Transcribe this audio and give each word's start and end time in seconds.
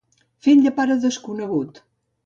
Fill 0.47 0.63
de 0.69 0.73
pare 0.79 0.97
desconegut. 1.05 1.83